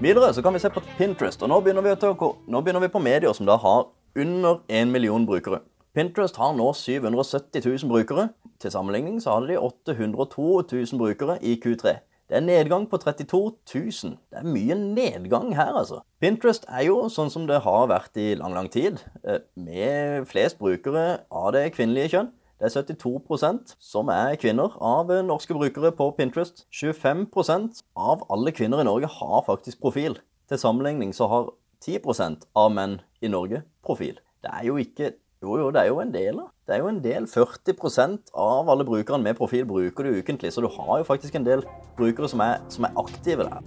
Videre 0.04 0.30
så 0.36 0.42
kan 0.42 0.54
vi 0.54 0.62
se 0.62 0.70
på 0.70 0.84
Pinterest. 0.98 1.42
og 1.42 1.50
Nå 1.50 1.60
begynner 1.64 1.82
vi, 1.82 1.90
å, 1.96 2.32
nå 2.46 2.62
begynner 2.62 2.86
vi 2.86 2.92
på 2.94 3.02
medier 3.02 3.34
som 3.34 3.46
da 3.48 3.58
har 3.58 3.88
under 4.14 4.62
én 4.68 4.94
million 4.94 5.26
brukere. 5.26 5.64
Pinterest 5.94 6.36
har 6.42 6.56
nå 6.58 6.72
770 6.74 7.62
000 7.84 7.90
brukere. 7.90 8.28
Til 8.58 8.72
sammenligning 8.74 9.20
så 9.22 9.36
hadde 9.36 9.52
de 9.52 9.60
802 9.62 10.46
000 10.72 10.98
brukere 10.98 11.38
i 11.38 11.54
Q3. 11.64 12.00
Det 12.28 12.38
er 12.38 12.42
nedgang 12.42 12.88
på 12.90 12.98
32 12.98 13.38
000. 13.74 14.16
Det 14.32 14.40
er 14.40 14.48
mye 14.48 14.74
nedgang 14.74 15.52
her, 15.54 15.70
altså. 15.76 16.00
Pinterest 16.18 16.66
er 16.66 16.88
jo 16.88 17.04
sånn 17.12 17.30
som 17.30 17.46
det 17.46 17.60
har 17.62 17.86
vært 17.92 18.18
i 18.18 18.32
lang, 18.40 18.56
lang 18.56 18.70
tid, 18.72 18.98
eh, 19.22 19.44
med 19.54 20.26
flest 20.26 20.58
brukere 20.58 21.20
av 21.30 21.52
det 21.54 21.68
kvinnelige 21.76 22.16
kjønn. 22.16 22.32
Det 22.58 22.70
er 22.70 22.74
72% 22.74 23.74
som 23.78 24.10
er 24.10 24.34
kvinner 24.40 24.74
av 24.80 25.12
norske 25.22 25.54
brukere 25.54 25.92
på 25.94 26.10
Pinterest. 26.16 26.66
25% 26.74 27.84
av 27.94 28.24
alle 28.32 28.50
kvinner 28.56 28.82
i 28.82 28.88
Norge 28.88 29.10
har 29.20 29.44
faktisk 29.46 29.82
profil. 29.84 30.18
Til 30.48 30.58
sammenligning 30.58 31.14
så 31.14 31.28
har 31.30 31.52
10% 31.84 32.48
av 32.56 32.72
menn 32.72 33.02
i 33.22 33.30
Norge 33.30 33.62
profil. 33.84 34.18
Det 34.42 34.50
er 34.50 34.66
jo 34.66 34.80
ikke 34.80 35.12
Jo, 35.44 35.58
jo, 35.60 35.70
det 35.70 35.80
er 35.82 35.90
jo 35.90 35.98
en 36.00 36.12
del, 36.12 36.38
da. 36.40 36.44
Det 36.64 36.72
er 36.74 36.78
jo 36.80 36.86
en 36.88 36.98
del. 37.04 37.26
40% 37.28 38.30
av 38.40 38.68
alle 38.72 38.84
brukerne 38.88 39.20
med 39.26 39.36
profil 39.36 39.66
bruker 39.68 40.06
du 40.06 40.16
ukentlig, 40.16 40.52
så 40.54 40.62
du 40.64 40.70
har 40.72 41.02
jo 41.02 41.04
faktisk 41.04 41.34
en 41.36 41.44
del 41.44 41.64
brukere 41.98 42.30
som 42.32 42.40
er, 42.40 42.62
som 42.72 42.86
er 42.88 42.94
aktive 43.02 43.44
der. 43.44 43.58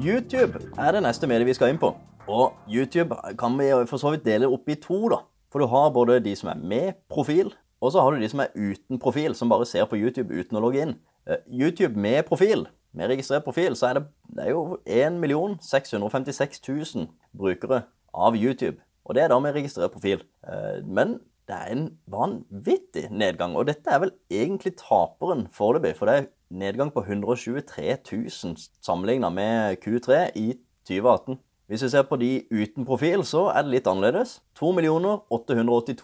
YouTube 0.00 0.62
er 0.80 0.96
det 0.96 1.02
neste 1.04 1.28
mediet 1.28 1.50
vi 1.50 1.56
skal 1.58 1.74
inn 1.74 1.80
på. 1.82 1.90
Og 2.24 2.54
YouTube 2.64 3.18
kan 3.36 3.58
vi 3.60 3.68
for 3.90 4.00
så 4.00 4.14
vidt 4.14 4.24
dele 4.24 4.48
opp 4.48 4.72
i 4.72 4.78
to, 4.80 5.02
da. 5.12 5.20
For 5.52 5.60
du 5.60 5.68
har 5.68 5.92
både 5.92 6.16
de 6.24 6.32
som 6.36 6.48
er 6.54 6.64
med 6.64 6.96
profil, 7.12 7.52
og 7.84 7.92
så 7.92 8.00
har 8.00 8.16
du 8.16 8.24
de 8.24 8.32
som 8.32 8.40
er 8.40 8.56
uten 8.56 8.98
profil, 8.98 9.36
som 9.36 9.52
bare 9.52 9.68
ser 9.68 9.84
på 9.84 10.00
YouTube 10.00 10.32
uten 10.32 10.56
å 10.56 10.64
logge 10.64 10.80
inn. 10.80 10.96
Uh, 11.28 11.36
YouTube 11.44 12.00
med 12.00 12.24
profil, 12.24 12.64
med 12.96 13.12
registrert 13.12 13.44
profil, 13.44 13.76
så 13.76 13.90
er 13.90 14.00
det, 14.00 14.06
det 14.32 14.48
er 14.48 14.56
jo 14.56 14.80
1 14.88 15.60
656 15.60 16.64
000 16.72 17.06
brukere 17.36 17.84
av 18.14 18.40
YouTube. 18.40 18.80
Og 19.04 19.16
det 19.16 19.24
er 19.24 19.32
da 19.32 19.38
med 19.42 19.56
registrert 19.56 19.92
profil. 19.94 20.24
Uh, 20.46 20.80
men 20.84 21.18
det 21.48 21.56
er 21.56 21.72
en 21.74 21.88
vanvittig 22.08 23.08
nedgang. 23.12 23.56
Og 23.56 23.68
dette 23.68 23.90
er 23.92 24.00
vel 24.00 24.14
egentlig 24.32 24.76
taperen 24.80 25.46
foreløpig, 25.52 25.94
for 25.98 26.08
det 26.08 26.14
er 26.16 26.30
nedgang 26.54 26.92
på 26.94 27.04
123 27.04 27.98
000 28.00 28.56
sammenligna 28.84 29.30
med 29.34 29.82
Q3 29.84 30.30
i 30.40 30.54
2018. 30.88 31.38
Hvis 31.68 31.82
vi 31.82 31.88
ser 31.88 32.04
på 32.04 32.16
de 32.20 32.30
uten 32.52 32.84
profil, 32.84 33.22
så 33.24 33.46
er 33.52 33.64
det 33.64 33.72
litt 33.72 33.86
annerledes. 33.88 34.38
2 34.60 34.72
882 35.32 35.96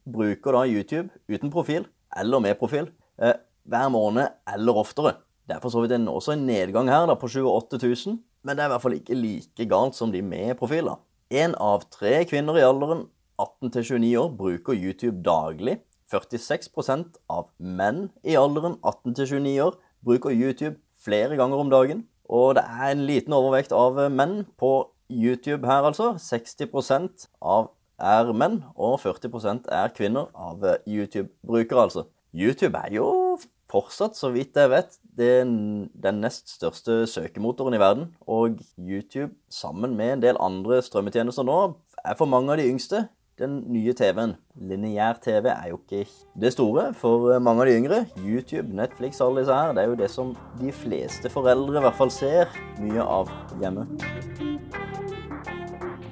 bruker 0.12 0.56
da 0.56 0.64
YouTube 0.64 1.10
uten 1.28 1.52
profil, 1.52 1.84
eller 2.16 2.40
med 2.40 2.56
profil, 2.56 2.88
eh, 3.20 3.36
hver 3.64 3.88
måned 3.92 4.28
eller 4.54 4.72
oftere. 4.72 5.16
Det 5.46 5.56
er 5.56 5.60
for 5.60 5.70
så 5.70 5.82
vidt 5.84 5.92
en, 5.92 6.08
også 6.08 6.32
en 6.32 6.46
nedgang 6.46 6.88
her 6.88 7.06
da, 7.06 7.14
på 7.14 7.28
28 7.28 7.78
000, 8.06 8.18
men 8.42 8.56
det 8.56 8.64
er 8.64 8.70
i 8.70 8.72
hvert 8.72 8.82
fall 8.82 8.96
ikke 8.96 9.14
like 9.20 9.68
galt 9.68 9.94
som 9.94 10.12
de 10.12 10.22
med 10.22 10.56
profil. 10.56 10.88
da. 10.88 10.96
Én 11.26 11.56
av 11.58 11.82
tre 11.90 12.20
kvinner 12.22 12.54
i 12.54 12.62
alderen 12.62 13.08
18 13.42 13.72
29 13.82 14.12
år 14.20 14.28
bruker 14.38 14.78
YouTube 14.78 15.24
daglig. 15.26 15.80
46% 16.06 17.18
av 17.26 17.48
menn 17.58 18.12
i 18.22 18.36
alderen 18.38 18.76
18 18.86 19.16
29 19.26 19.56
år 19.64 19.74
bruker 20.06 20.30
YouTube 20.30 20.76
flere 21.02 21.34
ganger 21.34 21.58
om 21.58 21.72
dagen. 21.72 22.04
Og 22.30 22.54
det 22.54 22.62
er 22.62 22.92
en 22.92 23.02
liten 23.10 23.34
overvekt 23.34 23.74
av 23.74 23.98
menn 24.14 24.44
på 24.54 24.86
YouTube 25.10 25.66
her, 25.66 25.82
altså. 25.90 26.14
60% 26.14 27.26
av 27.42 27.72
er 27.98 28.30
menn, 28.30 28.62
og 28.78 29.00
40% 29.02 29.66
er 29.66 29.94
kvinner 29.98 30.30
av 30.30 30.62
YouTube-brukere, 30.86 31.88
altså. 31.88 32.06
YouTube 32.30 32.78
er 32.78 33.00
jo 33.00 33.25
fortsatt, 33.72 34.16
så 34.18 34.30
vidt 34.34 34.56
jeg 34.56 34.70
vet, 34.72 34.96
den, 35.16 35.90
den 35.96 36.22
nest 36.22 36.50
største 36.52 37.04
søkemotoren 37.10 37.76
i 37.76 37.82
verden. 37.82 38.08
Og 38.26 38.60
YouTube, 38.78 39.34
sammen 39.50 39.96
med 39.98 40.16
en 40.16 40.24
del 40.24 40.40
andre 40.42 40.82
strømmetjenester 40.84 41.46
nå, 41.46 41.60
er 42.06 42.18
for 42.18 42.30
mange 42.30 42.52
av 42.52 42.60
de 42.60 42.68
yngste 42.70 43.06
den 43.36 43.58
nye 43.68 43.92
TV-en. 43.92 44.32
Lineær 44.56 45.18
TV 45.20 45.50
er 45.52 45.68
jo 45.68 45.76
ikke 45.82 46.06
det 46.40 46.54
store 46.54 46.88
for 46.96 47.34
mange 47.44 47.64
av 47.64 47.68
de 47.68 47.74
yngre. 47.76 47.98
YouTube, 48.22 48.72
Netflix, 48.72 49.20
alle 49.20 49.42
disse 49.42 49.56
her, 49.56 49.74
det 49.76 49.84
er 49.84 49.90
jo 49.90 49.98
det 50.00 50.08
som 50.12 50.32
de 50.60 50.72
fleste 50.72 51.32
foreldre 51.32 51.76
i 51.76 51.84
hvert 51.84 51.98
fall 51.98 52.12
ser 52.12 52.52
mye 52.80 53.04
av 53.04 53.32
hjemme. 53.60 53.84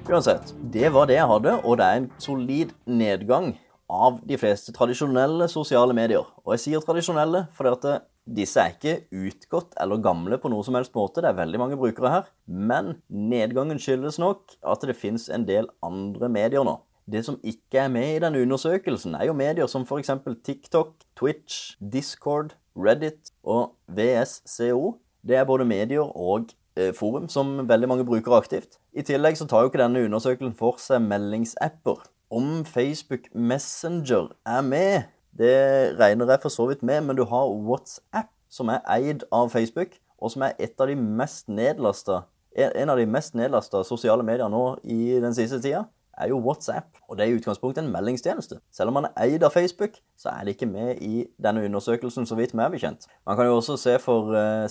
Uansett, 0.04 0.52
det 0.74 0.90
var 0.92 1.08
det 1.08 1.16
jeg 1.16 1.30
hadde, 1.30 1.56
og 1.64 1.78
det 1.80 1.86
er 1.86 2.02
en 2.02 2.10
solid 2.20 2.74
nedgang 2.84 3.54
av 3.90 4.20
de 4.26 4.38
fleste 4.40 4.72
tradisjonelle 4.74 5.48
sosiale 5.52 5.94
medier. 5.96 6.24
Og 6.44 6.54
jeg 6.54 6.64
sier 6.64 6.84
tradisjonelle 6.84 7.46
fordi 7.56 7.74
at 7.74 8.08
disse 8.24 8.60
er 8.60 8.72
ikke 8.72 9.24
utgått 9.28 9.74
eller 9.80 10.00
gamle 10.00 10.38
på 10.40 10.48
noe 10.48 10.64
som 10.64 10.76
helst 10.78 10.94
måte. 10.96 11.20
Det 11.20 11.28
er 11.28 11.38
veldig 11.38 11.60
mange 11.60 11.78
brukere 11.80 12.12
her. 12.12 12.32
Men 12.46 12.96
nedgangen 13.08 13.80
skyldes 13.80 14.18
nok 14.22 14.56
at 14.64 14.86
det 14.88 14.96
fins 14.96 15.28
en 15.28 15.44
del 15.48 15.68
andre 15.84 16.30
medier 16.32 16.64
nå. 16.64 16.78
Det 17.04 17.20
som 17.26 17.36
ikke 17.44 17.82
er 17.82 17.90
med 17.92 18.14
i 18.14 18.20
denne 18.22 18.40
undersøkelsen, 18.40 19.16
er 19.18 19.28
jo 19.28 19.36
medier 19.36 19.68
som 19.68 19.84
f.eks. 19.84 20.10
TikTok, 20.44 20.94
Twitch, 21.18 21.74
Discord, 21.92 22.54
Reddit 22.74 23.34
og 23.44 23.74
VSCO. 23.92 24.94
Det 25.20 25.36
er 25.36 25.44
både 25.44 25.68
medier 25.68 26.08
og 26.08 26.54
eh, 26.78 26.94
forum 26.96 27.28
som 27.28 27.68
veldig 27.68 27.90
mange 27.90 28.08
bruker 28.08 28.38
aktivt. 28.38 28.80
I 28.96 29.04
tillegg 29.04 29.36
så 29.36 29.46
tar 29.48 29.64
jo 29.64 29.72
ikke 29.72 29.82
denne 29.82 30.06
undersøkelsen 30.08 30.56
for 30.56 30.80
seg 30.80 31.04
meldingsapper. 31.04 32.00
Om 32.34 32.64
Facebook 32.64 33.28
Messenger 33.34 34.32
er 34.46 34.60
med, 34.66 35.02
det 35.38 35.98
regner 36.00 36.26
jeg 36.32 36.40
for 36.42 36.50
så 36.50 36.66
vidt 36.66 36.82
med, 36.82 37.00
men 37.06 37.16
du 37.16 37.22
har 37.30 37.46
WhatsApp, 37.46 38.32
som 38.50 38.72
er 38.74 38.82
eid 38.90 39.22
av 39.30 39.52
Facebook, 39.52 39.94
og 40.18 40.32
som 40.34 40.42
er 40.42 40.56
et 40.58 40.74
av 40.80 40.90
de 40.90 40.96
mest 40.98 41.46
en 41.46 42.90
av 42.90 42.98
de 42.98 43.06
mest 43.06 43.34
nedlasta 43.38 43.84
sosiale 43.86 44.26
medier 44.26 44.50
nå 44.50 44.64
i 44.82 45.20
den 45.22 45.34
siste 45.34 45.60
tida 45.62 45.84
er 46.18 46.30
jo 46.30 46.40
WhatsApp. 46.42 46.90
Og 47.08 47.18
det 47.18 47.24
er 47.24 47.32
i 47.32 47.38
utgangspunktet 47.38 47.84
en 47.84 47.92
meldingstjeneste. 47.92 48.58
Selv 48.72 48.90
om 48.90 48.98
man 48.98 49.08
er 49.12 49.28
eid 49.28 49.46
av 49.46 49.54
Facebook, 49.54 49.98
så 50.18 50.34
er 50.34 50.44
det 50.44 50.56
ikke 50.56 50.70
med 50.70 51.02
i 51.02 51.24
denne 51.42 51.64
undersøkelsen, 51.66 52.26
så 52.26 52.38
vidt 52.38 52.54
vi 52.54 52.62
er 52.62 52.74
bekjent. 52.74 53.06
Man 53.26 53.38
kan 53.38 53.46
jo 53.46 53.56
også 53.60 53.78
se 53.78 53.98
for 54.02 54.34
eh, 54.38 54.68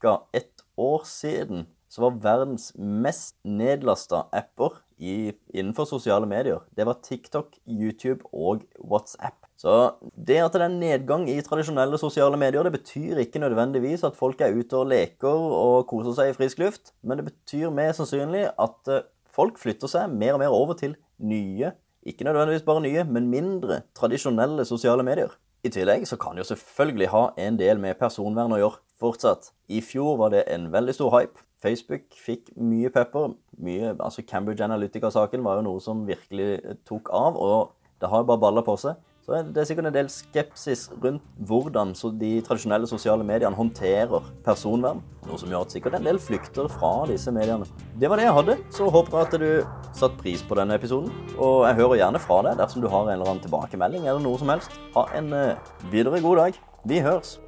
ca. 0.00 0.18
ett 0.32 0.64
år 0.76 1.04
siden 1.08 1.66
så 1.94 2.02
var 2.02 2.16
verdens 2.24 2.72
mest 2.74 3.36
nedlasta 3.46 4.24
apper 4.34 4.80
i, 4.98 5.30
innenfor 5.54 5.86
sosiale 5.86 6.26
medier, 6.26 6.64
det 6.74 6.86
var 6.88 6.98
TikTok, 7.06 7.54
YouTube 7.70 8.26
og 8.32 8.64
WhatsApp. 8.82 9.44
Så 9.54 9.94
det 10.02 10.40
at 10.42 10.56
det 10.56 10.64
er 10.66 10.74
nedgang 10.74 11.28
i 11.30 11.38
tradisjonelle 11.46 11.98
sosiale 12.02 12.38
medier, 12.40 12.66
det 12.66 12.74
betyr 12.74 13.20
ikke 13.22 13.42
nødvendigvis 13.42 14.02
at 14.06 14.18
folk 14.18 14.42
er 14.42 14.56
ute 14.58 14.80
og 14.80 14.90
leker 14.90 15.30
og 15.30 15.86
koser 15.90 16.16
seg 16.18 16.32
i 16.32 16.36
frisk 16.36 16.64
luft, 16.64 16.90
men 17.06 17.20
det 17.20 17.28
betyr 17.30 17.70
mer 17.74 17.94
sannsynlig 17.94 18.48
at 18.50 18.90
eh, 18.90 19.06
folk 19.30 19.60
flytter 19.62 19.90
seg 19.90 20.10
mer 20.10 20.34
og 20.34 20.42
mer 20.42 20.54
over 20.54 20.74
til 20.78 20.98
nye, 21.22 21.70
ikke 22.04 22.26
nødvendigvis 22.26 22.66
bare 22.66 22.82
nye, 22.84 23.06
men 23.06 23.30
mindre 23.30 23.84
tradisjonelle 23.94 24.66
sosiale 24.66 25.06
medier. 25.06 25.30
I 25.64 25.70
tillegg 25.72 26.04
så 26.10 26.18
kan 26.20 26.34
det 26.34 26.42
jo 26.42 26.50
selvfølgelig 26.50 27.12
ha 27.14 27.28
en 27.40 27.56
del 27.56 27.78
med 27.80 27.96
personvern 28.02 28.52
å 28.52 28.60
gjøre 28.60 28.82
fortsatt. 29.00 29.52
I 29.72 29.80
fjor 29.80 30.18
var 30.20 30.34
det 30.34 30.44
en 30.52 30.68
veldig 30.74 30.94
stor 30.98 31.14
hype. 31.14 31.43
Facebook 31.64 32.12
fikk 32.20 32.52
mye 32.60 32.92
pepper. 32.92 33.32
Mye, 33.64 33.94
altså 33.96 34.24
Cambridge 34.28 34.64
Analytica-saken 34.66 35.44
var 35.46 35.58
jo 35.58 35.66
noe 35.70 35.82
som 35.82 36.04
virkelig 36.08 36.76
tok 36.88 37.10
av, 37.14 37.40
og 37.40 37.74
det 38.02 38.10
har 38.12 38.22
jo 38.22 38.28
bare 38.28 38.42
balla 38.42 38.64
på 38.66 38.76
seg. 38.80 39.00
Så 39.24 39.38
det 39.40 39.56
er 39.56 39.64
sikkert 39.64 39.86
en 39.88 39.94
del 39.94 40.08
skepsis 40.12 40.82
rundt 41.00 41.22
hvordan 41.48 41.94
de 42.20 42.32
tradisjonelle 42.44 42.88
sosiale 42.90 43.24
mediene 43.24 43.56
håndterer 43.56 44.26
personvern. 44.44 45.00
Noe 45.24 45.38
som 45.40 45.48
gjør 45.48 45.64
at 45.64 45.72
sikkert 45.72 45.96
en 45.96 46.04
del 46.04 46.20
flykter 46.20 46.68
fra 46.68 46.90
disse 47.08 47.32
mediene. 47.32 47.64
Det 47.96 48.10
var 48.12 48.20
det 48.20 48.26
jeg 48.26 48.36
hadde. 48.36 48.58
Så 48.68 48.90
håper 48.92 49.16
jeg 49.16 49.30
at 49.30 49.38
du 49.40 49.96
satte 49.96 50.20
pris 50.20 50.44
på 50.44 50.58
denne 50.60 50.76
episoden. 50.76 51.08
Og 51.38 51.64
jeg 51.70 51.80
hører 51.80 52.02
gjerne 52.02 52.20
fra 52.20 52.42
deg 52.50 52.60
dersom 52.60 52.84
du 52.84 52.90
har 52.92 53.08
en 53.08 53.16
eller 53.16 53.32
annen 53.32 53.44
tilbakemelding 53.46 54.04
eller 54.04 54.20
noe 54.20 54.42
som 54.42 54.52
helst. 54.52 54.76
Ha 54.98 55.08
en 55.16 55.32
uh, 55.32 55.72
videre 55.88 56.20
god 56.20 56.42
dag. 56.42 56.60
Vi 56.84 57.00
høres. 57.00 57.38